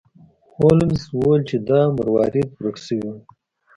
هولمز 0.57 1.01
وویل 1.17 1.41
چې 1.49 1.57
دا 1.69 1.81
مروارید 1.97 2.49
ورک 2.53 2.77
شوی 2.85 2.99
و. 3.05 3.13